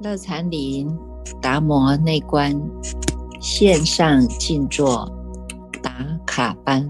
[0.00, 0.88] 乐禅林
[1.42, 2.54] 达摩内观
[3.40, 5.10] 线上静坐
[5.82, 5.90] 打
[6.24, 6.88] 卡班，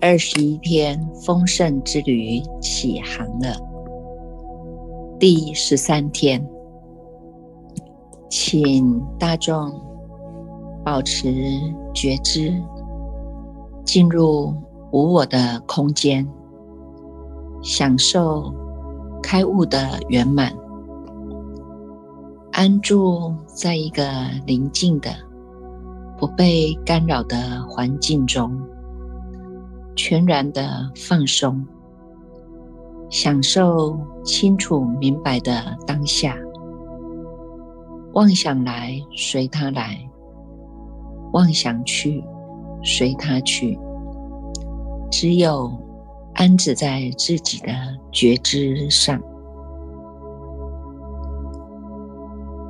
[0.00, 3.56] 二十一天丰盛之旅起航了。
[5.20, 6.44] 第十三天，
[8.28, 9.80] 请大众
[10.84, 11.32] 保持
[11.94, 12.52] 觉知，
[13.84, 14.52] 进入
[14.90, 16.26] 无我的空间，
[17.62, 18.52] 享受
[19.22, 20.52] 开悟的圆满。
[22.56, 24.02] 安住在一个
[24.46, 25.10] 宁静的、
[26.16, 28.58] 不被干扰的环境中，
[29.94, 31.62] 全然的放松，
[33.10, 36.34] 享受清楚明白的当下。
[38.14, 40.08] 妄想来，随它来；
[41.34, 42.24] 妄想去，
[42.82, 43.78] 随它去。
[45.10, 45.70] 只有
[46.32, 47.74] 安止在自己的
[48.10, 49.20] 觉知上。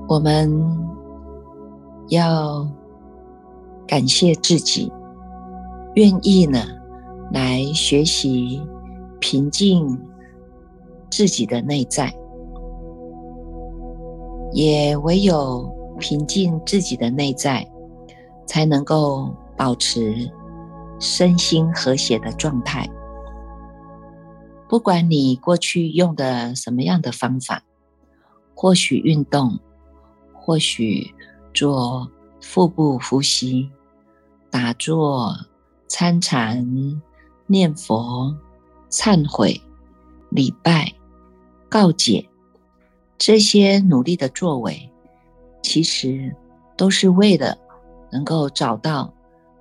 [0.08, 0.48] 我们
[2.10, 2.64] 要
[3.88, 4.92] 感谢自己，
[5.94, 6.60] 愿意呢
[7.32, 8.62] 来学习
[9.18, 10.00] 平静
[11.10, 12.14] 自己的内在，
[14.52, 17.68] 也唯有平静自己的内在，
[18.46, 20.30] 才能够保持
[21.00, 22.88] 身心和谐的状态。
[24.68, 27.64] 不管你过去用的什么样的方法，
[28.54, 29.58] 或许运动。
[30.47, 31.12] 或许
[31.52, 32.08] 做
[32.41, 33.69] 腹部呼吸、
[34.48, 35.36] 打坐、
[35.88, 36.64] 参禅、
[37.48, 38.33] 念佛、
[38.88, 39.61] 忏悔、
[40.30, 40.94] 礼拜、
[41.69, 42.28] 告解，
[43.19, 44.88] 这些努力的作为，
[45.65, 46.32] 其实
[46.76, 47.59] 都是为了
[48.12, 49.12] 能够找到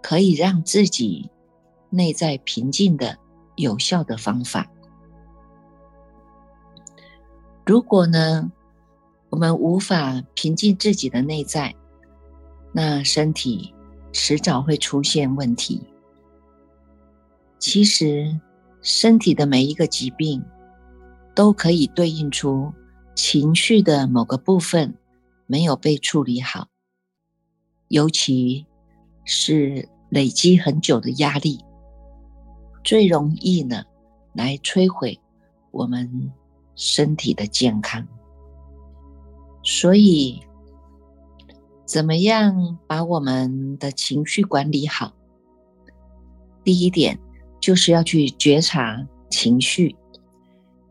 [0.04, 1.28] 可以让自己
[1.90, 3.18] 内在平静的
[3.56, 4.68] 有效的方法。
[7.66, 8.52] 如果呢？
[9.35, 11.75] 我们无法平静自己的内在，
[12.72, 13.75] 那身体
[14.13, 15.84] 迟早会出现问题。
[17.59, 18.40] 其实，
[18.81, 20.41] 身体的每一个疾病
[21.35, 22.72] 都可以对应出
[23.13, 24.96] 情绪的某个部分
[25.47, 26.69] 没有被处理好，
[27.90, 28.66] 尤其
[29.25, 31.59] 是累积很久的压力，
[32.85, 33.84] 最容易呢
[34.31, 35.19] 来摧毁
[35.72, 36.31] 我们
[36.78, 38.07] 身体的健康。
[39.66, 40.40] 所以，
[41.86, 45.12] 怎么样把我们的情绪管理好？
[46.64, 47.20] 第一点
[47.59, 49.96] 就是要去觉察情绪，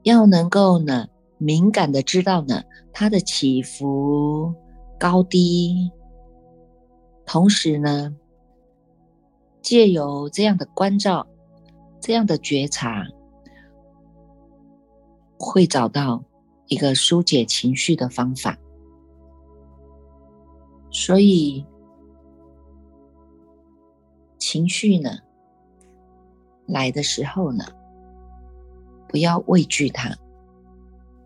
[0.03, 1.07] 要能够呢
[1.39, 4.53] 敏感的知道呢它的起伏
[4.99, 5.91] 高低，
[7.25, 8.17] 同时呢
[9.63, 11.27] 借由这样的关照、
[12.01, 13.07] 这样的觉察，
[15.39, 16.25] 会找到
[16.67, 18.59] 一个疏解情绪的方法。
[20.97, 21.67] 所以，
[24.39, 25.11] 情绪呢
[26.67, 27.65] 来的时候呢，
[29.09, 30.15] 不要畏惧它，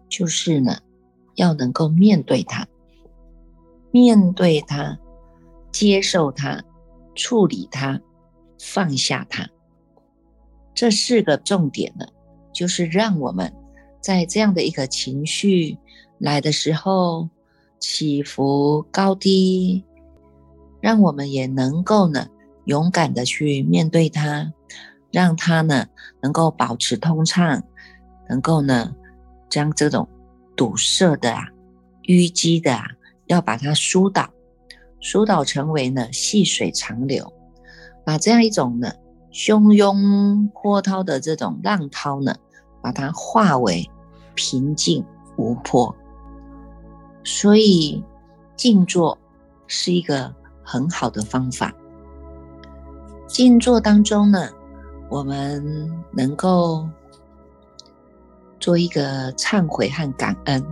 [0.08, 0.78] 就是呢，
[1.34, 2.66] 要能够面对它，
[3.90, 4.98] 面对它，
[5.70, 6.64] 接受它，
[7.14, 8.00] 处理它，
[8.58, 9.46] 放下它。
[10.74, 12.06] 这四个重点呢，
[12.54, 13.52] 就是让我们
[14.00, 15.76] 在这样的一个情绪
[16.18, 17.28] 来的时候。
[17.78, 19.84] 起伏高低，
[20.81, 22.27] 让我们也能够呢
[22.65, 24.53] 勇敢的去面对它，
[25.11, 25.87] 让它呢
[26.21, 27.62] 能够保持通畅，
[28.28, 28.94] 能够呢
[29.49, 30.09] 将这种
[30.56, 31.49] 堵塞的啊、
[32.05, 32.84] 淤积的啊，
[33.27, 34.28] 要把它疏导，
[35.00, 37.33] 疏导成为呢细水长流，
[38.05, 38.93] 把这样一种呢
[39.33, 42.34] 汹涌波涛的这种浪涛呢，
[42.83, 43.89] 把它化为
[44.34, 45.04] 平静
[45.36, 45.95] 无波。
[47.30, 48.03] 所以，
[48.57, 49.16] 静坐
[49.66, 50.34] 是一个
[50.65, 51.71] 很好的方法。
[53.27, 54.48] 静坐当中呢，
[55.10, 55.63] 我们
[56.10, 56.89] 能够
[58.59, 60.65] 做一个忏悔和感恩。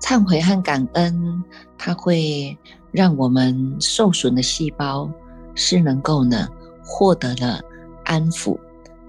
[0.00, 1.44] 忏悔和感恩，
[1.78, 2.58] 它会
[2.90, 5.08] 让我们受损的细胞
[5.54, 6.48] 是能够呢
[6.84, 7.60] 获得了
[8.04, 8.58] 安抚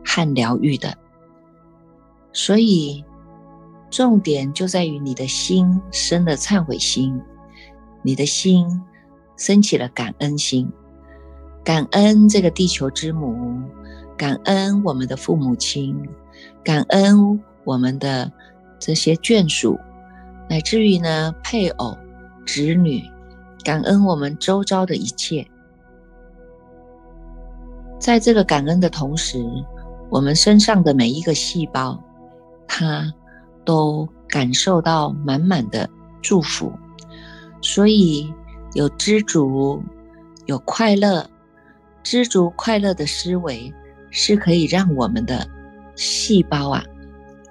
[0.06, 0.96] 和疗愈的。
[2.34, 3.04] 所以。
[3.94, 7.22] 重点就在于你的心生了忏悔心，
[8.02, 8.82] 你的心
[9.38, 10.68] 升起了感恩心，
[11.64, 13.62] 感恩这个地球之母，
[14.18, 15.96] 感恩我们的父母亲，
[16.64, 18.32] 感恩我们的
[18.80, 19.80] 这些眷属，
[20.50, 21.96] 乃至于呢配偶、
[22.48, 23.04] 子女，
[23.64, 25.48] 感恩我们周遭的一切。
[28.00, 29.38] 在这个感恩的同时，
[30.10, 32.04] 我们身上的每一个细胞，
[32.68, 33.14] 它。
[33.66, 35.90] 都感受到满满的
[36.22, 36.72] 祝福。
[37.62, 38.34] 所以
[38.74, 39.82] 有知足、
[40.46, 41.30] 有快乐、
[42.04, 43.74] 知足快乐的思维，
[44.10, 45.48] 是可以让我们的
[45.96, 46.84] 细胞啊，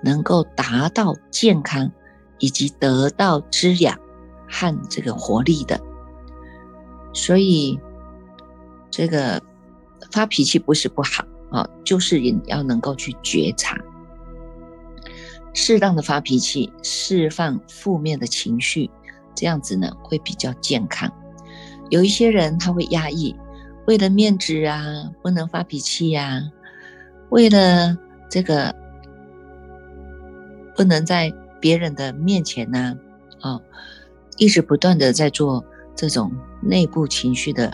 [0.03, 1.91] 能够达到健康，
[2.39, 3.99] 以及得到滋养
[4.49, 5.81] 和这个活力的。
[7.15, 7.79] 所以，
[8.91, 9.43] 这个
[10.11, 13.79] 发脾气不是不好啊，就是也要能够去觉察，
[15.55, 18.91] 适当的发脾气，释放负面的情绪，
[19.35, 21.13] 这样子呢会比较健康。
[21.91, 23.37] 有一些人他会压抑，
[23.87, 26.43] 为了面子啊，不能发脾气呀，
[27.31, 27.97] 为了
[28.29, 28.75] 这个
[30.75, 32.97] 不能在别人的面前呢，
[33.41, 33.61] 啊，
[34.39, 35.65] 一直不断的在做。
[35.95, 36.33] 这种
[36.63, 37.71] 内部情绪的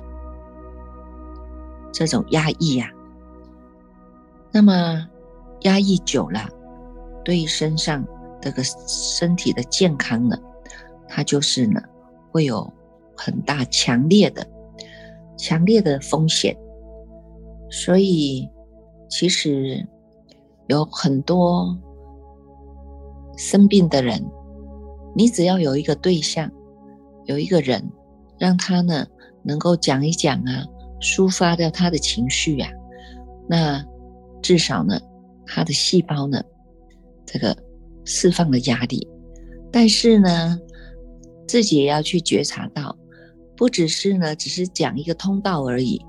[1.92, 2.90] 这种压抑呀，
[4.50, 5.06] 那么
[5.60, 6.48] 压抑久了，
[7.28, 8.02] 对身上
[8.40, 10.38] 这个身体的健康呢，
[11.06, 11.78] 它就是呢
[12.32, 12.72] 会有
[13.14, 14.46] 很大强烈的
[15.36, 16.56] 强烈的风险。
[17.70, 18.48] 所以
[19.10, 19.86] 其实
[20.68, 21.78] 有很多
[23.36, 24.24] 生病的人，
[25.14, 26.50] 你只要有一个对象，
[27.26, 27.86] 有一个人。
[28.38, 29.04] 让他呢
[29.42, 30.64] 能够讲一讲啊，
[31.00, 32.70] 抒发掉他的情绪呀，
[33.48, 33.84] 那
[34.40, 34.98] 至少呢，
[35.44, 36.40] 他的细胞呢，
[37.30, 37.56] 这个
[38.04, 39.06] 释放了压力。
[39.70, 40.58] 但是呢，
[41.46, 42.96] 自己也要去觉察到，
[43.54, 46.00] 不只是呢，只是讲一个通道而已。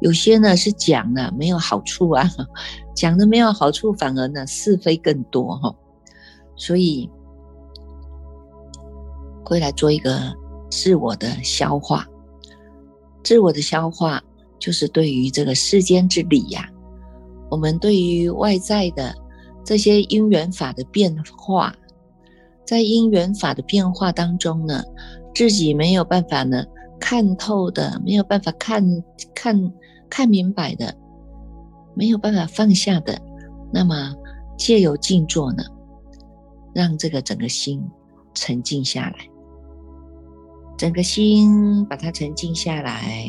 [0.00, 2.24] 有些呢是讲了没有好处啊，
[2.94, 5.74] 讲的没有好处，反而呢是非更多哈。
[6.56, 7.10] 所以，
[9.44, 10.32] 归来做一个。
[10.70, 12.06] 自我的消化，
[13.24, 14.22] 自我的消化
[14.58, 16.68] 就是对于这个世间之理呀。
[17.50, 19.14] 我们对于外在的
[19.68, 21.74] 这些因缘法的变化，
[22.66, 24.82] 在因缘法的变化当中呢，
[25.34, 26.64] 自己没有办法呢
[26.98, 28.82] 看透的，没有办法看
[29.34, 29.72] 看
[30.08, 30.96] 看明白的，
[31.94, 33.20] 没有办法放下的，
[33.70, 34.14] 那么
[34.56, 35.62] 借由静坐呢，
[36.72, 37.86] 让这个整个心
[38.32, 39.16] 沉静下来。
[40.78, 43.22] 整个心把它沉静下来，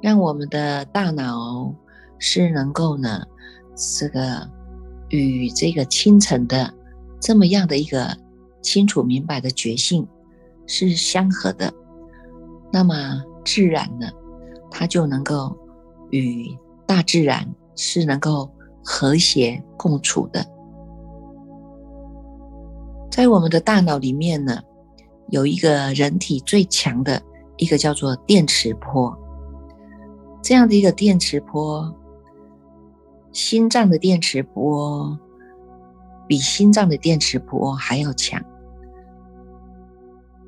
[0.00, 1.70] 让我们的大脑
[2.18, 3.22] 是能够呢，
[3.98, 4.48] 这个
[5.08, 6.72] 与这个清晨的
[7.20, 8.16] 这么样的一个
[8.62, 10.06] 清楚明白的觉性
[10.66, 11.72] 是相合的，
[12.72, 14.08] 那么自然呢，
[14.70, 15.56] 它就能够
[16.10, 16.56] 与
[16.86, 17.46] 大自然
[17.76, 18.50] 是能够
[18.82, 20.46] 和谐共处的，
[23.10, 24.60] 在我们的大脑里面呢。
[25.30, 27.20] 有一个人体最强的
[27.56, 29.16] 一个叫做电磁波，
[30.42, 31.92] 这样的一个电磁波，
[33.34, 35.18] 心脏的电磁波
[36.26, 38.42] 比心脏的电磁波还要强。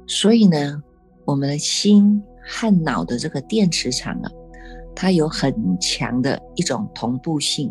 [0.06, 0.82] 所以呢，
[1.26, 4.30] 我们的心和脑的这个电磁场啊，
[4.94, 7.70] 它有很强的一种同步性。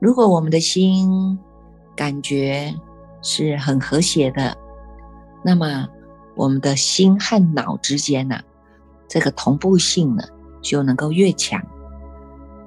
[0.00, 1.38] 如果我们的心
[1.94, 2.74] 感觉
[3.22, 4.56] 是很和谐的。
[5.44, 5.88] 那么，
[6.34, 8.40] 我们的心和脑之间呢，
[9.08, 10.24] 这个同步性呢，
[10.60, 11.64] 就能够越强。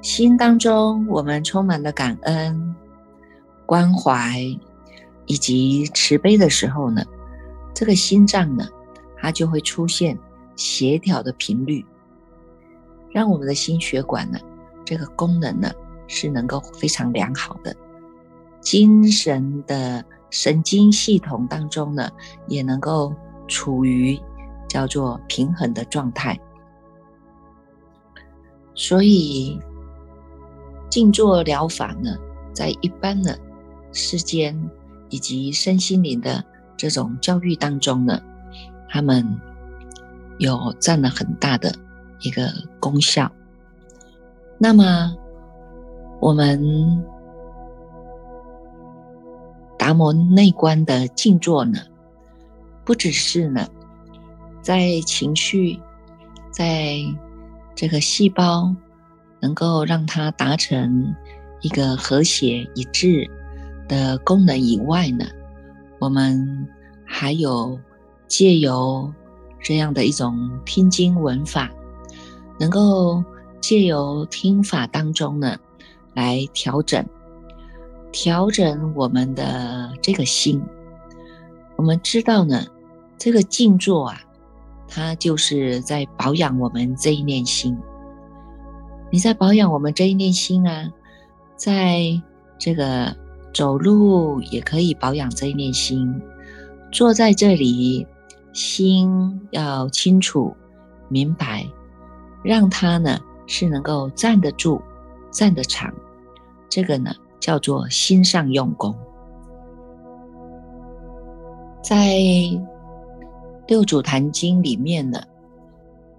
[0.02, 2.76] 心当中我们充满了感恩、
[3.66, 4.40] 关怀
[5.26, 7.04] 以及慈悲的时候呢，
[7.74, 8.68] 这个心脏呢，
[9.18, 10.18] 它就会出现
[10.56, 11.86] 协调的频率，
[13.12, 14.40] 让我们的心血管呢，
[14.84, 15.72] 这个功能呢，
[16.08, 17.76] 是能够非常良好的，
[18.60, 20.04] 精神的。
[20.34, 22.10] 神经系统当中呢，
[22.48, 23.14] 也能够
[23.50, 24.18] 处于
[24.66, 26.40] 叫做平衡的状态。
[28.74, 29.60] 所以，
[30.92, 32.16] 静坐疗法呢，
[32.54, 33.36] 在一般的
[33.92, 34.56] 世间
[35.10, 36.44] 以及身心灵的
[36.78, 38.22] 这种教育当中呢，
[38.88, 39.26] 他们
[40.38, 41.74] 有占了很大的
[42.20, 43.32] 一个功效。
[44.60, 45.16] 那么，
[46.20, 47.04] 我们。
[49.78, 51.80] 达摩内观的静坐呢，
[52.86, 53.68] 不只是呢，
[54.62, 55.80] 在情绪，
[56.52, 56.98] 在
[57.74, 58.76] 这个细胞
[59.42, 61.16] 能够让它达成
[61.62, 63.30] 一个和谐一致
[63.88, 65.26] 的功能以外呢，
[66.00, 66.68] 我们
[67.06, 67.80] 还有
[68.28, 69.12] 借由
[69.60, 71.70] 这样的一种听经闻法，
[72.60, 73.24] 能够
[73.60, 75.58] 借由听法当中呢，
[76.14, 77.06] 来调整。
[78.14, 80.62] 调整我们的这个心，
[81.78, 82.66] 我们知道呢，
[83.18, 84.22] 这个静坐啊，
[84.88, 87.78] 它就是在保养我们这一念心。
[89.12, 90.90] 你在保养我们这一念心啊，
[91.58, 92.00] 在
[92.58, 93.14] 这个
[93.54, 96.20] 走路也可以保养这一念心，
[96.94, 98.08] 坐在这里，
[98.54, 100.56] 心要清楚
[101.10, 101.68] 明白，
[102.42, 104.82] 让它呢是能够站得住、
[105.30, 105.94] 站得长。
[106.70, 108.96] 这个呢叫做心上用功。
[111.84, 112.16] 在
[113.68, 115.22] 《六祖坛经》里面呢，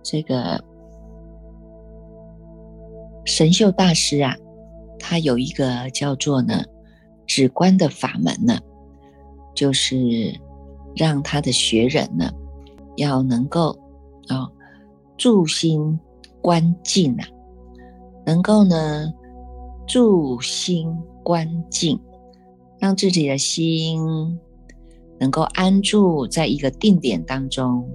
[0.02, 0.62] 这个
[3.24, 4.36] 神秀大师啊，
[4.98, 6.64] 他有一个叫做呢
[7.26, 8.58] 止观的法门呢，
[9.54, 10.34] 就是。
[10.94, 12.30] 让他的学人呢，
[12.98, 13.70] 要能够
[14.28, 14.46] 啊，
[15.16, 15.98] 住心
[16.42, 17.26] 观静啊，
[18.26, 19.10] 能够呢，
[19.86, 21.98] 住心观静，
[22.78, 24.38] 让自己的心
[25.18, 27.88] 能够安住在一个定点当中。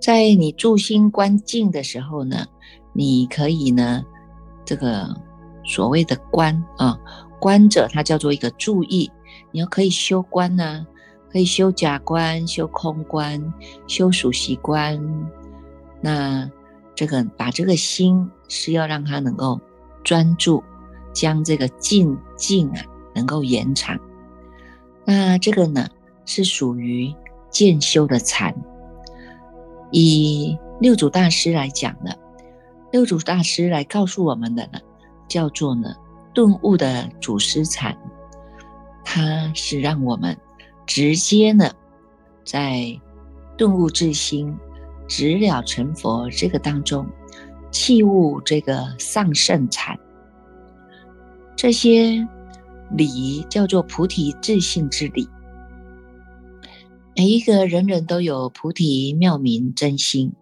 [0.00, 2.46] 在你住心观静的时候呢，
[2.92, 4.04] 你可以呢，
[4.64, 5.08] 这个
[5.64, 6.98] 所谓的观啊，
[7.40, 9.10] 观者他叫做一个注意，
[9.50, 10.86] 你要可以修观呢。
[11.30, 13.42] 可以修假观、修空观、
[13.86, 15.00] 修属习观。
[16.02, 16.46] 那
[16.94, 19.58] 这个把这个心是要让它能够
[20.04, 20.62] 专注，
[21.14, 22.82] 将这个静静啊
[23.14, 23.98] 能够延长。
[25.06, 25.88] 那这个呢
[26.26, 27.10] 是属于
[27.48, 28.54] 渐修的禅。
[29.90, 32.12] 以六祖大师来讲呢，
[32.92, 34.78] 六祖大师来告诉我们的呢，
[35.26, 35.96] 叫做呢
[36.34, 37.96] 顿悟的祖师禅，
[39.02, 40.36] 它是让我们。
[40.84, 41.70] 直接呢，
[42.44, 43.00] 在
[43.56, 44.54] 顿悟之心、
[45.08, 47.06] 直了成佛这个当中，
[47.70, 49.98] 器物这个上圣禅，
[51.56, 52.28] 这些
[52.90, 55.26] 理叫做菩提自性之理。
[57.16, 60.32] 每一个人人都有菩提妙明真心。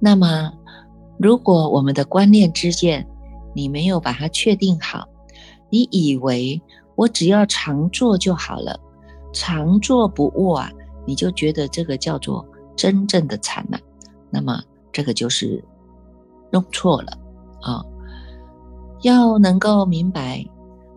[0.00, 0.52] 那么，
[1.20, 3.06] 如果我们的观念之见，
[3.54, 5.06] 你没有把它确定好，
[5.68, 6.60] 你以为
[6.96, 8.80] 我只要常做就好了。
[9.32, 10.72] 常坐不卧啊，
[11.06, 13.78] 你就觉得这个叫做真正的禅了。
[14.30, 15.62] 那么这个就是
[16.50, 17.12] 弄错了
[17.60, 17.84] 啊！
[19.02, 20.44] 要能够明白，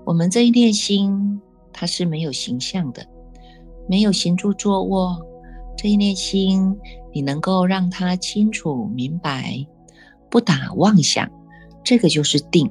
[0.05, 1.41] 我们这一念心
[1.73, 3.05] 它是没有形象的，
[3.89, 5.19] 没有行住坐卧。
[5.77, 6.75] 这一念心，
[7.11, 9.67] 你能够让它清楚明白，
[10.33, 11.29] 不打妄想，
[11.83, 12.67] 这个就是定。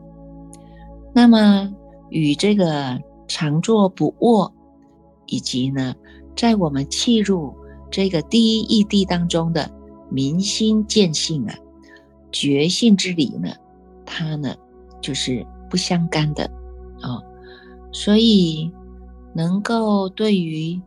[1.14, 1.72] 那么
[2.10, 4.52] 与这个常坐不卧。
[5.26, 5.94] 以及呢，
[6.36, 7.54] 在我们契入
[7.90, 9.70] 这个第一义谛当中的
[10.10, 11.54] 明心见性啊，
[12.32, 13.48] 觉性之理呢，
[14.04, 14.54] 它呢
[15.00, 16.44] 就是不相干的
[17.00, 17.22] 啊。
[17.92, 18.70] 所以
[19.32, 20.78] 能够对于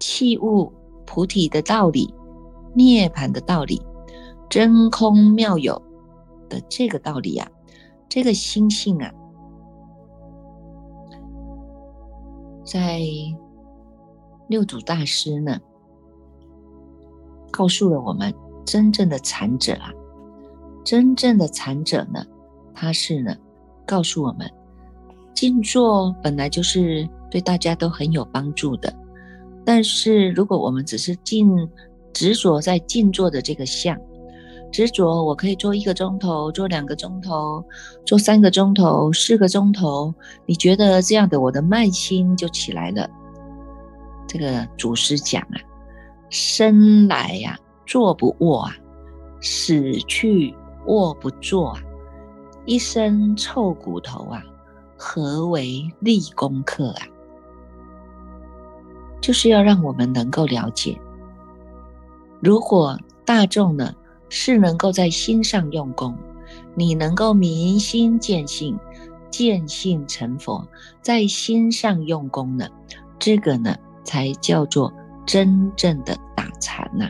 [0.00, 0.72] 器物
[1.04, 2.12] 菩提的道理、
[2.74, 3.80] 涅盘的道理、
[4.48, 5.80] 真空妙有
[6.48, 7.50] 的这个道理啊，
[8.08, 9.12] 这个心性啊，
[12.64, 13.00] 在。
[14.46, 15.58] 六祖大师呢，
[17.50, 18.32] 告诉了我们
[18.66, 19.90] 真正的禅者啊，
[20.84, 22.22] 真正的禅者呢，
[22.74, 23.34] 他是呢，
[23.86, 24.46] 告诉我们，
[25.32, 28.94] 静坐本来就是对大家都很有帮助的，
[29.64, 31.48] 但是如果我们只是静
[32.12, 33.98] 执着在静坐的这个相，
[34.74, 37.64] 执着我可以做一个钟头，做两个钟头，
[38.04, 40.12] 做三个钟头，四个钟头，
[40.46, 43.08] 你觉得这样的我的慢心就起来了？
[44.26, 45.62] 这个祖师讲啊，
[46.28, 48.74] 生来呀坐不卧啊，
[49.40, 50.52] 死去
[50.86, 51.80] 卧不坐啊，
[52.66, 54.42] 一身臭骨头啊，
[54.96, 57.06] 何为立功课啊？
[59.20, 60.98] 就是要让我们能够了解，
[62.40, 63.94] 如果大众呢
[64.34, 66.16] 是能够在心上用功，
[66.74, 68.76] 你能够明心见性，
[69.30, 70.66] 见性成佛，
[71.00, 72.68] 在心上用功呢，
[73.18, 73.76] 这个呢。
[74.06, 74.92] 才叫做
[75.24, 77.08] 真正的打禅呐！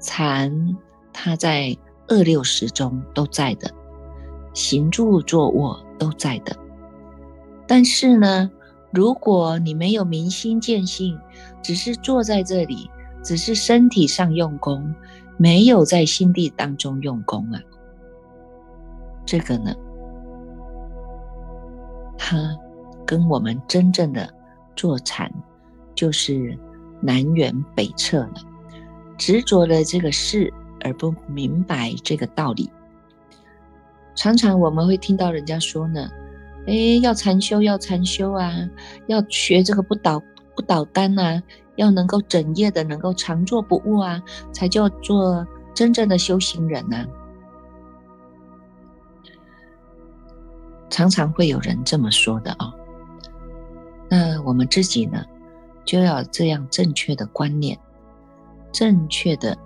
[0.00, 0.76] 禅，
[1.12, 3.72] 它在二六十中都在的，
[4.52, 6.56] 行住坐卧都在的。
[7.64, 8.50] 但是呢，
[8.92, 11.16] 如果你没有明心见性，
[11.62, 12.90] 只是坐在这里，
[13.22, 14.92] 只是身体上用功，
[15.38, 17.60] 没有在心地当中用功啊，
[19.24, 19.74] 这个呢，
[22.18, 22.36] 它
[23.06, 24.28] 跟我们真正的
[24.76, 25.32] 坐禅。
[25.94, 26.56] 就是
[27.00, 28.34] 南辕北辙了，
[29.16, 30.54] 执着了这个事
[30.84, 32.70] 而不明白这个道理。
[34.14, 36.08] 常常我们会听到人家说呢
[36.68, 38.52] ：“哎，要禅修，要禅修啊，
[39.08, 40.22] 要学这个不倒
[40.54, 41.42] 不倒单啊，
[41.78, 47.06] 要能够整夜的能够常坐不误啊，才叫做真正的修行人呢。”
[50.90, 52.72] 常常会有人这么说的啊。
[54.10, 55.24] 那我们自己呢？
[55.84, 57.78] 就要这样正确的观念，
[58.72, 59.56] 正确的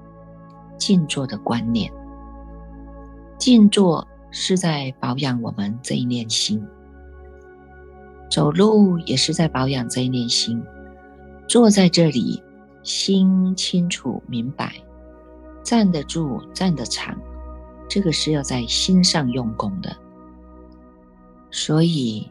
[0.77, 1.91] 静坐的观念。
[3.39, 6.65] 静坐是在保养我们这一念心，
[8.31, 10.63] 走路也是在保养这一念心。
[11.53, 12.43] 坐在这里，
[12.83, 14.73] 心清楚明白，
[15.63, 17.15] 站得住，站得长，
[17.87, 19.95] 这个是要在心上用功的。
[21.51, 22.27] 所以，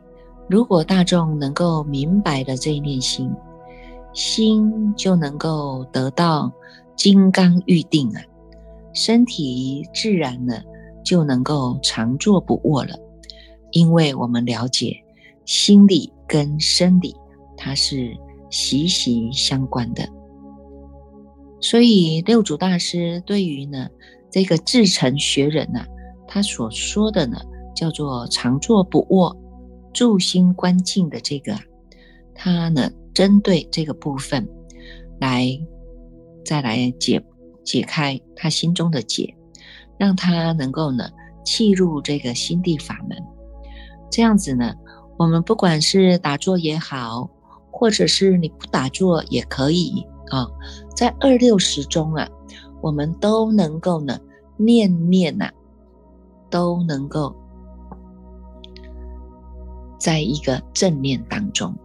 [0.50, 3.32] 如果大众能够明白了这一念心，
[4.12, 6.52] 心就能够得到
[6.96, 8.22] 金刚预定啊，
[8.92, 10.66] 身体自然的
[11.06, 12.96] 就能够常坐不卧了。
[13.70, 14.98] 因为我们了解
[15.46, 17.16] 心理跟生理
[17.56, 18.18] 它是
[18.52, 20.08] 息息相关的，
[21.60, 23.88] 所以六祖大师对于呢
[24.30, 25.84] 这个至诚学人呢，
[26.28, 27.40] 他所说的呢
[27.76, 29.36] 叫做常坐不卧、
[29.92, 31.58] 住心观静的这个，
[32.36, 32.92] 他呢。
[33.14, 34.48] 针对这个部分
[35.20, 35.46] 来
[36.46, 37.22] 再来解
[37.66, 39.36] 解开他心中的结，
[40.00, 41.10] 让他能够呢
[41.44, 43.18] 契入这个心地法门。
[44.10, 44.74] 这样子呢，
[45.18, 47.30] 我们不管是打坐也好，
[47.82, 50.48] 或者是你不打坐也可以啊，
[50.96, 52.30] 在二六十中啊，
[52.80, 54.20] 我们都能够呢
[54.56, 55.50] 念念呐，
[56.48, 57.36] 都能够
[59.98, 61.76] 在一个正念当中。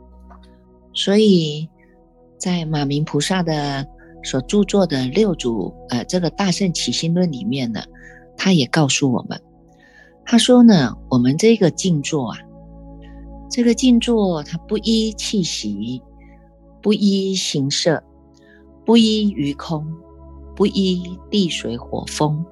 [0.92, 1.66] 所以，
[2.36, 3.86] 在马明菩萨的
[4.22, 7.80] 所著作的六祖呃这个大圣起心论里面呢，
[8.36, 9.40] 他也告诉我们，
[10.26, 12.38] 他说呢，我们这个静坐啊，
[13.48, 16.02] 这个静坐它不依气息，
[16.82, 18.02] 不依形色，
[18.84, 19.86] 不依于空，
[20.54, 22.44] 不依地水火风，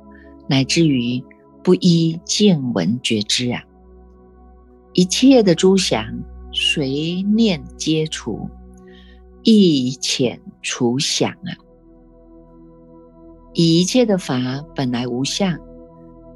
[0.48, 1.22] 乃至于
[1.62, 3.62] 不依见闻觉知啊，
[4.92, 6.06] 一切的诸想。
[6.56, 8.48] 随念皆除，
[9.42, 11.50] 一浅除想啊！
[13.54, 15.58] 一切的法本来无相，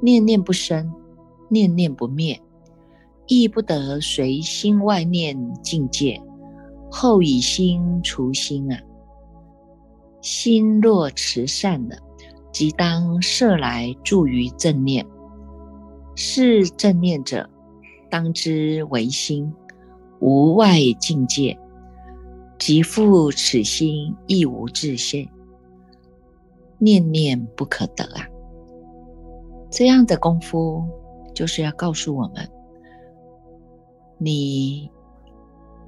[0.01, 0.91] 念念不生，
[1.47, 2.37] 念念不灭，
[3.29, 6.21] 亦不得随心外念境界。
[6.91, 8.81] 后以心除心啊！
[10.19, 11.95] 心若持善了，
[12.51, 15.05] 即当摄来助于正念。
[16.15, 17.47] 是正念者，
[18.09, 19.53] 当知为心。
[20.19, 21.57] 无外境界，
[22.57, 25.29] 即复此心亦无自现，
[26.77, 28.27] 念念不可得啊！
[29.69, 30.83] 这样的功夫，
[31.33, 32.49] 就是要告诉我们：
[34.21, 34.89] 你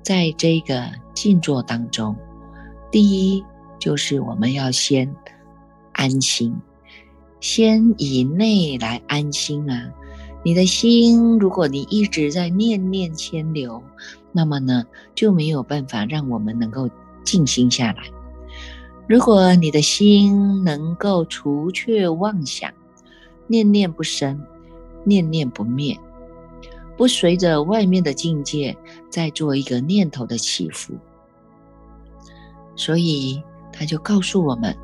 [0.01, 2.15] 在这个静坐当中，
[2.89, 3.43] 第一
[3.77, 5.13] 就是我们要先
[5.91, 6.55] 安心，
[7.41, 9.91] 先以内来安心啊！
[10.43, 13.83] 你的心，如果你一直在念念牵流，
[14.31, 16.89] 那么呢，就没有办法让我们能够
[17.25, 18.03] 静心下来。
[19.07, 22.71] 如果你的心能够除却妄想，
[23.47, 24.41] 念念不生，
[25.03, 25.99] 念念不灭，
[27.01, 28.77] 不随着外面的境界
[29.09, 30.93] 再做一个念头的起伏，
[32.75, 33.41] 所以
[33.73, 34.77] 他就告诉我们：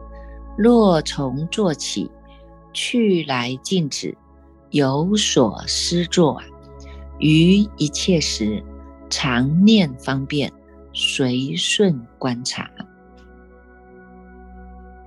[0.57, 2.09] 若从做起，
[2.73, 4.17] 去来静止。
[4.71, 6.41] 有所思作，
[7.19, 8.63] 于一切时
[9.11, 10.51] 常念方便，
[10.93, 12.67] 随顺观察，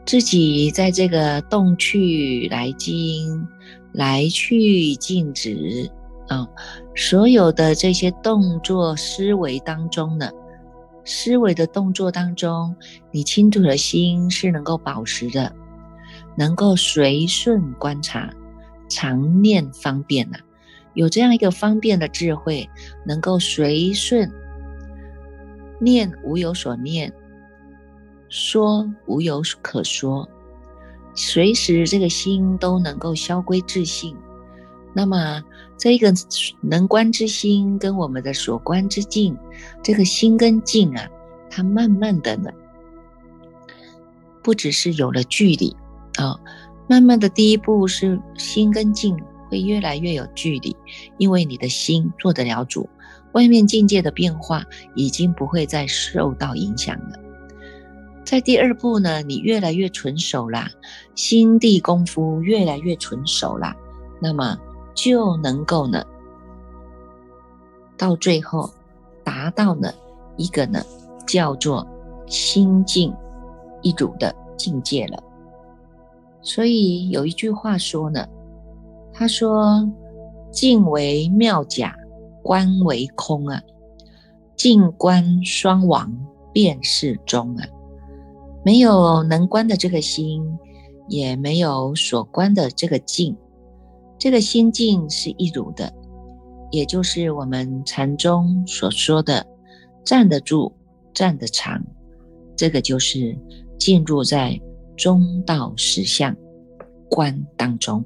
[0.07, 3.49] 自己在这个动去来经、
[3.93, 5.91] 来去静止
[6.29, 6.47] 啊，
[6.95, 10.31] 所有的这些动作思维当中呢，
[11.05, 12.75] 思维的动作当中，
[13.11, 15.53] 你清楚的心是能够保持的，
[16.37, 18.31] 能够随顺观察。
[18.89, 20.39] 常念方便呐，
[20.95, 22.69] 有这样一个方便的智慧，
[23.07, 24.29] 能够随顺
[25.79, 27.13] 念无有所念，
[28.29, 30.29] 说无有可说，
[31.15, 34.17] 随时这个心都能够消归自性。
[34.93, 35.43] 那么
[35.79, 36.13] 这个
[36.61, 39.37] 能观之心跟我们的所观之境，
[39.83, 41.09] 这个心跟境啊，
[41.49, 42.51] 它慢慢的呢，
[44.43, 45.77] 不只是有了距离
[46.17, 46.39] 啊。
[46.89, 49.17] 慢慢的，第一步是心跟境
[49.49, 50.77] 会越来越有距离，
[51.19, 52.89] 因为你的心做得了主，
[53.33, 54.65] 外面境界的变化
[54.97, 57.17] 已经不会再受到影响了。
[58.25, 60.69] 在第二步呢，你越来越纯熟啦，
[61.15, 63.75] 心地功夫越来越纯熟啦，
[64.21, 64.59] 那么
[65.03, 66.05] 就能够呢，
[67.97, 68.69] 到最后
[69.25, 69.95] 达到了
[70.37, 70.85] 一个呢
[71.27, 71.87] 叫做
[72.27, 73.15] 心境
[73.81, 75.23] 一主的境界了。
[76.43, 78.29] 所以有一句话说呢，
[79.11, 79.91] 他说
[80.53, 81.97] ：“静为妙假，
[82.43, 83.63] 观为空啊，
[84.55, 86.15] 静观双亡，
[86.53, 87.67] 便是中啊，
[88.63, 90.59] 没有能观的这个心，
[91.09, 93.35] 也没有所观的这个境，
[94.21, 95.91] 这个心境是一如的，
[96.71, 99.47] 也就是我们禅宗所说的
[100.05, 100.71] 站得住、
[101.15, 101.83] 站得长，
[102.55, 103.35] 这个就是
[103.79, 104.61] 进入在
[104.95, 106.37] 中道实相
[107.09, 108.05] 观当中。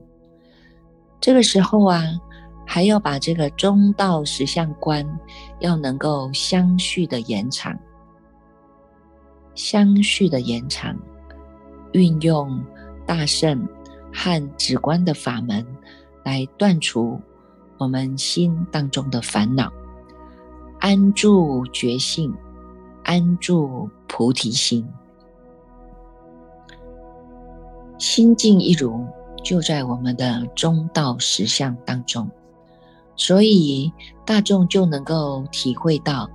[1.20, 2.00] 这个时候啊，
[2.64, 5.04] 还要把这个中道实相观
[5.58, 7.76] 要能够相续的延长。
[9.56, 10.96] 相续的延长，
[11.92, 12.64] 运用
[13.04, 13.66] 大圣
[14.12, 15.66] 和止观的法门
[16.24, 17.20] 来断除
[17.78, 19.72] 我们心当中的烦恼，
[20.80, 22.34] 安住觉性，
[23.04, 24.88] 安住菩提心，
[27.98, 29.06] 心境一如，
[29.42, 32.30] 就在我们的中道实相当中，
[33.16, 33.92] 所以
[34.24, 36.28] 大众就能够体会到。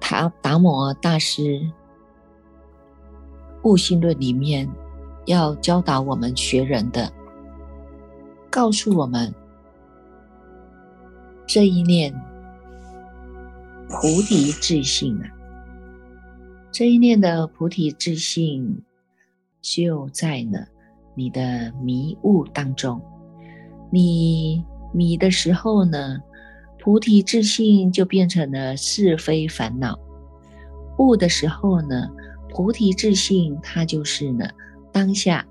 [0.00, 1.42] 达达摩大师
[3.62, 4.70] 《悟性论》里面
[5.24, 7.10] 要教导我们学人的，
[8.54, 9.34] 告诉我们
[11.44, 12.14] 这一念
[13.88, 15.26] 菩提智性啊，
[16.70, 18.80] 这一念的菩提智性
[19.60, 20.64] 就在呢
[21.16, 23.02] 你的迷雾当中，
[23.90, 26.20] 你迷的时候呢。
[26.78, 29.98] 菩提自信就变成了是非烦恼，
[30.98, 32.06] 悟的时候呢，
[32.50, 34.46] 菩提自信它就是呢
[34.92, 35.46] 当下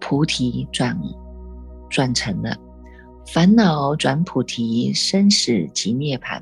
[0.00, 0.98] 菩提转
[1.90, 2.56] 转成了
[3.26, 6.40] 烦恼转菩提，生死即涅槃，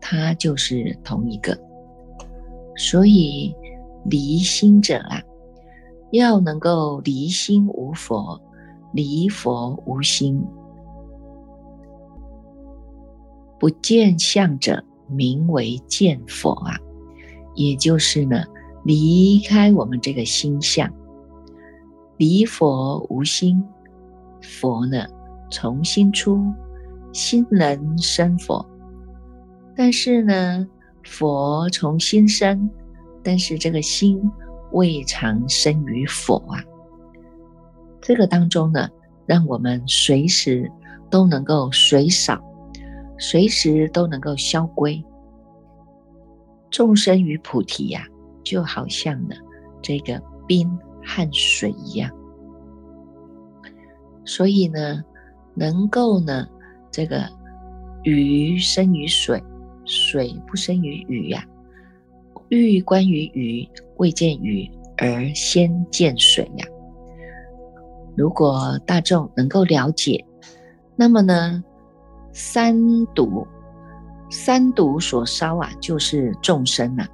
[0.00, 1.58] 它就是同一个。
[2.76, 3.54] 所以
[4.06, 5.22] 离心者啊，
[6.12, 8.40] 要能够离心无佛，
[8.92, 10.42] 离佛无心。
[13.60, 16.74] 不见相者，名为见佛啊，
[17.54, 18.44] 也就是呢，
[18.84, 20.90] 离开我们这个心相，
[22.24, 23.62] 离佛无心，
[24.40, 25.04] 佛呢
[25.50, 26.42] 从心出，
[27.12, 28.64] 心能生佛。
[29.76, 30.66] 但是呢，
[31.02, 32.70] 佛从心生，
[33.22, 34.18] 但是这个心
[34.72, 36.64] 未尝生于佛啊。
[38.00, 38.88] 这个当中呢，
[39.26, 40.72] 让我们随时
[41.10, 42.42] 都能够随扫。
[43.18, 45.04] 随时都能够消归，
[46.70, 48.06] 众生与菩提呀，
[48.42, 49.36] 就好像呢
[49.82, 50.66] 这个冰
[51.04, 52.10] 和水一样。
[54.24, 55.02] 所以呢，
[55.54, 56.46] 能够呢
[56.90, 57.28] 这个
[58.02, 59.42] 鱼生于水，
[59.84, 61.44] 水不生于鱼呀。
[62.48, 66.66] 欲观于鱼，未见鱼而先见水呀。
[68.16, 70.24] 如果大众能够了解，
[70.94, 71.62] 那么呢？
[72.32, 73.46] 三毒，
[74.30, 77.06] 三毒所烧啊，就是众生呐。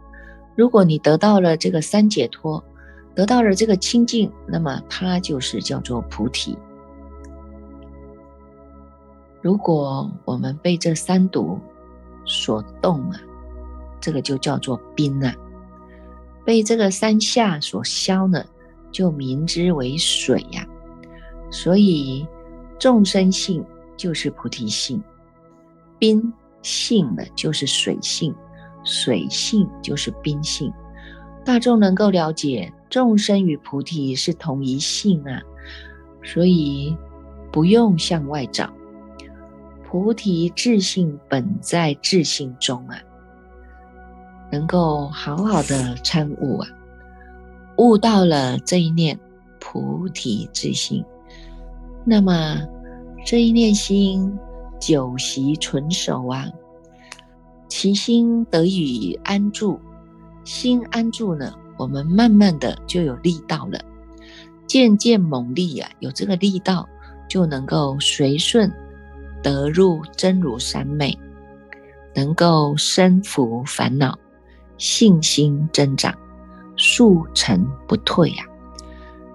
[0.57, 2.63] 如果你得到了这个三解脱，
[3.15, 6.57] 得到了这个清净，那么它就是叫做菩提。
[9.43, 11.59] 如果我们被这三毒
[12.25, 13.21] 所动啊，
[14.01, 15.33] 这个就叫做冰啊；
[16.45, 18.45] 被这个三下所消呢，
[18.93, 20.67] 就名之为水呀。
[21.51, 22.27] 所以
[22.79, 23.65] 众生性
[23.97, 25.03] 就是菩提性。
[25.99, 28.33] 冰性呢，就是水性；
[28.85, 30.73] 水性就是冰性。
[31.45, 35.41] 大众能够了解众生与菩提是同一性啊，
[36.23, 36.95] 所以
[37.51, 38.71] 不用向外找。
[39.85, 43.01] 菩提智性本在智性中啊，
[44.53, 46.69] 能够好好的参悟啊，
[47.79, 49.19] 悟到了这一念
[49.59, 51.03] 菩提智性，
[52.05, 52.61] 那么
[53.25, 54.37] 这一念心。
[54.83, 56.47] 久习纯熟啊，
[57.69, 59.79] 其心得以安住，
[60.43, 63.81] 心安住呢，我们慢慢的就有力道了，
[64.67, 66.87] 渐渐猛力啊，有这个力道，
[67.27, 68.71] 就能够随顺
[69.43, 71.19] 得入真如三昧，
[72.15, 74.19] 能够身伏烦恼，
[74.77, 76.15] 信心增长，
[76.77, 78.45] 速成不退呀，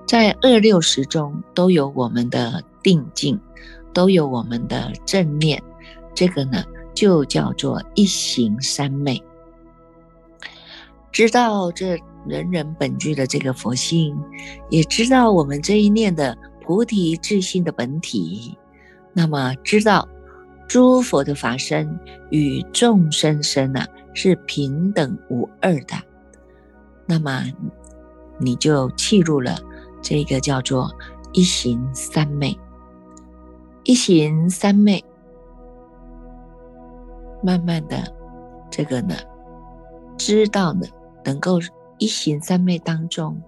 [0.06, 3.40] 在二六十中都有我们的定境。
[3.96, 5.64] 都有我们的正念，
[6.14, 9.24] 这个呢就叫做一行三昧。
[11.14, 14.18] 知道这人人本具的这个佛性，
[14.70, 18.58] 也知道我们这一念的菩提智性的本体，
[19.14, 20.08] 那么知道
[20.68, 22.00] 诸佛的法身
[22.32, 25.96] 与众生身啊是平等无二的，
[27.06, 27.44] 那么
[28.40, 29.58] 你就契入了
[30.02, 30.90] 这个叫做
[31.34, 32.58] 一行三昧。
[33.84, 35.04] 一行三昧，
[37.44, 38.04] 慢慢的，
[38.72, 39.14] 这个呢，
[40.18, 40.88] 知道呢，
[41.24, 41.60] 能够
[41.98, 43.40] 一行三昧当中，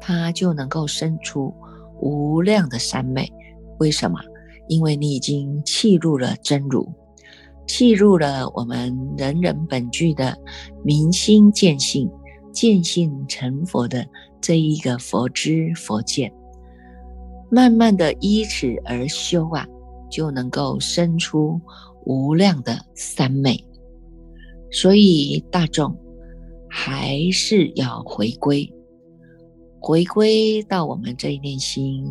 [0.00, 1.54] 它就能够生出
[2.00, 3.30] 无量的三昧。
[3.78, 4.18] 为什么？
[4.68, 6.90] 因为你已经契入了真如，
[7.66, 10.34] 契入了我们人人本具的
[10.82, 12.10] 明心见性、
[12.52, 14.06] 见性成佛的
[14.40, 16.32] 这一个佛知佛见，
[17.50, 19.66] 慢慢的依此而修啊，
[20.10, 21.60] 就能够生出
[22.06, 23.62] 无量的三昧。
[24.70, 25.94] 所以大众
[26.76, 28.68] 还是要回归，
[29.80, 32.04] 回归到我们这一念心。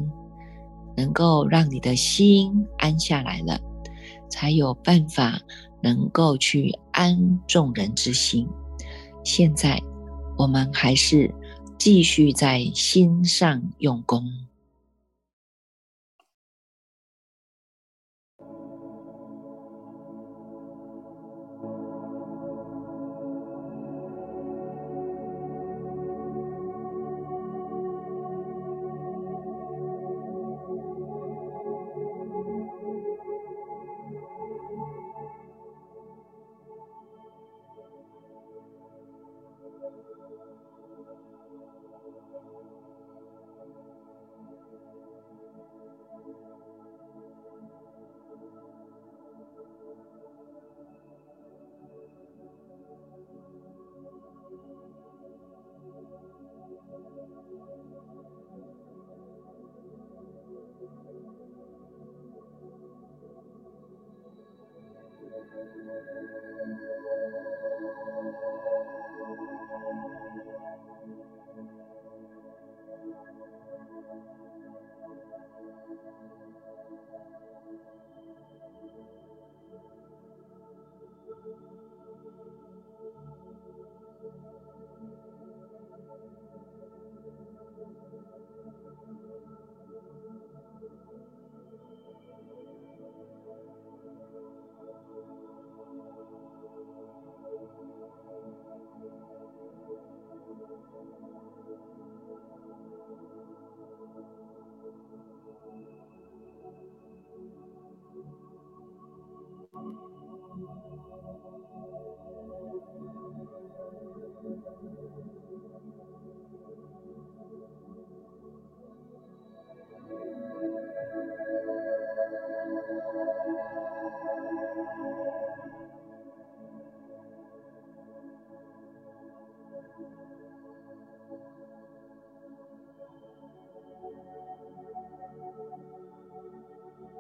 [0.96, 3.60] 能够让你的心安下来了，
[4.30, 5.38] 才有办法
[5.82, 8.48] 能够去安众人之心。
[9.24, 9.82] 现在
[10.38, 11.34] 我们还是
[11.78, 14.24] 继续在心上用功。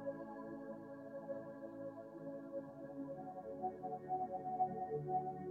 [5.49, 5.50] you.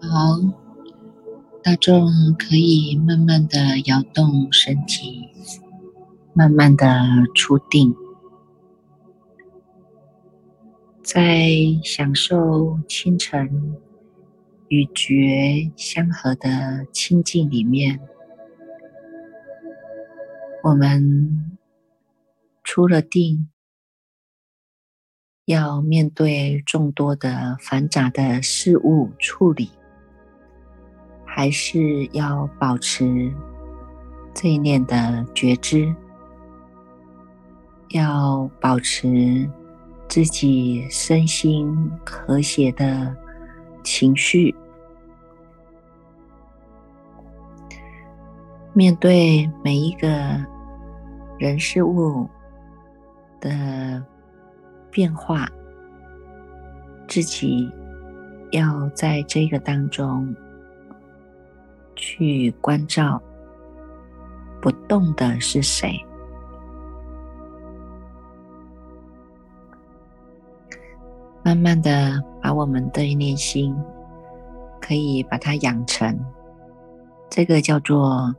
[0.00, 0.40] 好，
[1.62, 5.28] 大众可以慢慢的摇动身体，
[6.32, 6.86] 慢慢的
[7.34, 7.94] 出定，
[11.02, 11.50] 在
[11.84, 13.76] 享受清晨
[14.68, 18.00] 与觉相合的清净里面，
[20.62, 21.47] 我们
[22.68, 23.48] 出了定，
[25.46, 29.70] 要面对众多的繁杂的事物处理。
[31.24, 33.32] 还是要保持
[34.34, 35.94] 这一念的觉知，
[37.88, 39.50] 要保持
[40.06, 43.16] 自己身心和谐的
[43.82, 44.54] 情绪，
[48.74, 50.08] 面对每一个
[51.38, 52.28] 人事物
[53.40, 54.04] 的
[54.90, 55.48] 变化，
[57.06, 57.70] 自己
[58.52, 60.34] 要在这个当中。
[62.00, 63.20] 去关照
[64.62, 66.00] 不动的是谁？
[71.42, 73.76] 慢慢的把我们的念心
[74.80, 76.16] 可以把它养成，
[77.28, 78.32] 这个叫做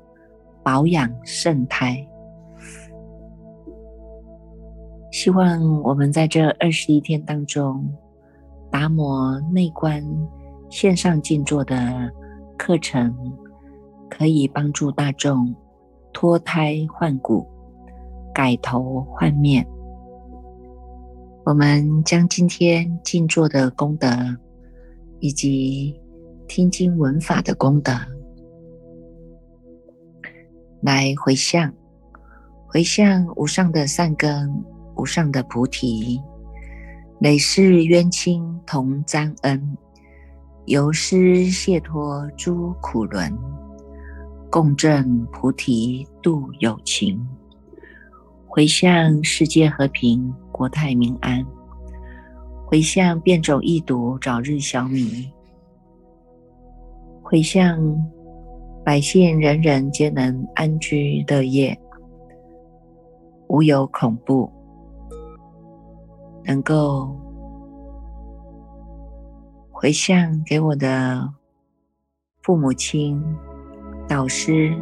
[0.64, 2.08] 保养圣胎。
[5.12, 7.88] 希望我们在这二十一天当中，
[8.72, 10.04] 达摩内观
[10.70, 12.12] 线上静坐的
[12.58, 13.16] 课程。
[14.12, 15.56] 可以帮助大众
[16.12, 17.48] 脱胎换骨、
[18.34, 19.66] 改头换面。
[21.46, 24.10] 我们将今天静坐的功德，
[25.20, 25.96] 以及
[26.48, 27.94] 听经闻法的功德，
[30.82, 31.72] 来回向，
[32.68, 34.52] 回向无上的善根、
[35.00, 36.22] 无上的菩提，
[37.20, 39.78] 累世冤亲同沾恩，
[40.66, 43.34] 由师解脱诸苦轮。
[44.52, 47.26] 共振菩提度有情，
[48.46, 51.46] 回向世界和平国泰民安，
[52.66, 55.32] 回向变种疫毒早日消弭，
[57.24, 57.80] 回向
[58.84, 61.80] 百姓人人皆能安居乐业，
[63.48, 64.52] 无有恐怖，
[66.50, 67.16] 能够
[69.70, 71.32] 回向给我的
[72.42, 73.24] 父母亲。
[74.08, 74.74] 导师、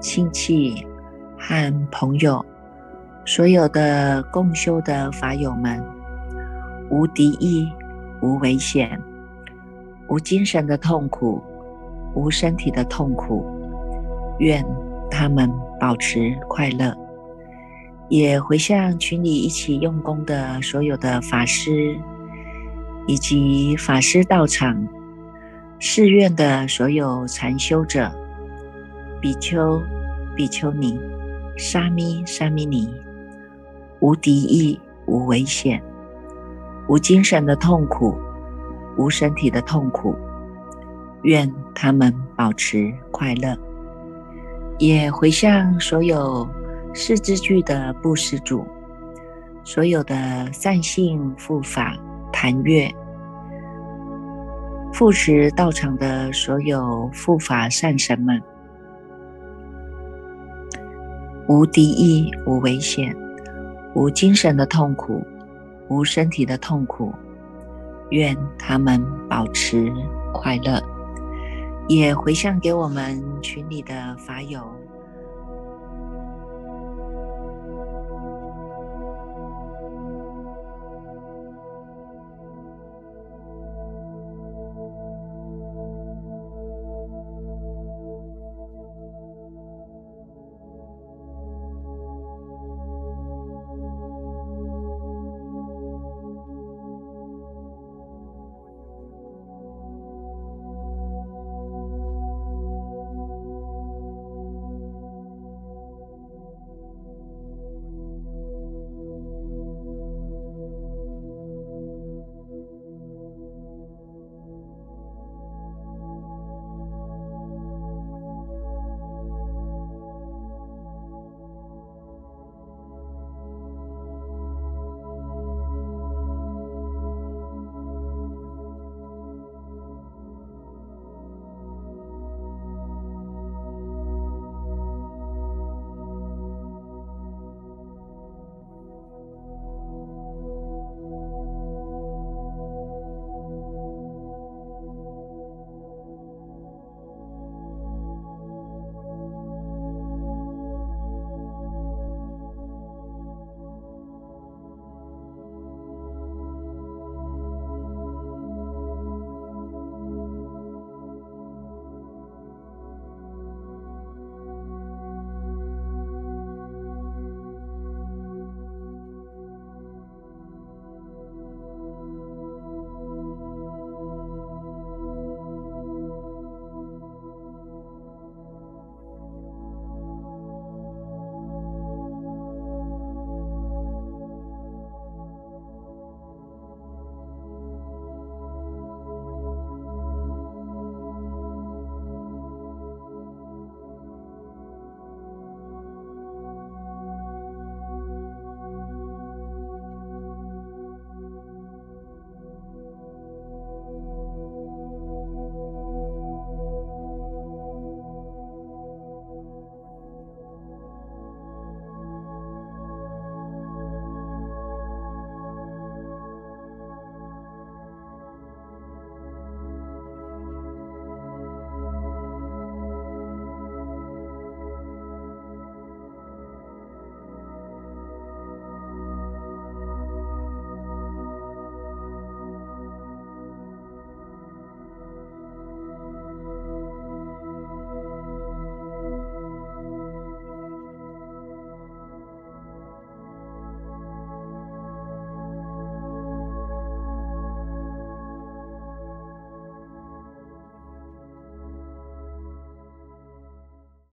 [0.00, 0.86] 亲戚
[1.36, 2.46] 和朋友，
[3.26, 5.84] 所有的共修的法友们，
[6.88, 7.68] 无敌意、
[8.22, 8.96] 无危险、
[10.08, 11.42] 无精神的痛苦、
[12.14, 13.44] 无身体的痛苦，
[14.38, 14.64] 愿
[15.10, 16.96] 他们保持快乐。
[18.08, 21.98] 也回向群里一起用功的所有的法师，
[23.06, 24.86] 以及法师道场、
[25.80, 28.10] 寺院的所有禅修者。
[29.20, 29.82] 比丘、
[30.36, 30.96] 比丘尼、
[31.56, 32.88] 沙弥、沙弥尼，
[33.98, 35.82] 无敌意、无危险、
[36.88, 38.16] 无精神的痛苦、
[38.96, 40.14] 无身体的痛苦，
[41.22, 43.58] 愿他们保持快乐。
[44.78, 46.48] 也回向所有
[47.00, 48.66] 四之具的布施主，
[49.62, 51.96] 所有的善信护法、
[52.32, 52.90] 檀月、
[54.92, 58.42] 复持道场的所有护法善神们，
[61.46, 63.16] 无敌意，无危险，
[63.94, 65.24] 无精神的痛苦，
[65.88, 67.14] 无身体的痛苦。
[68.10, 69.88] 愿他们保持
[70.34, 70.82] 快乐，
[71.86, 74.60] 也回向给我们群里的法友。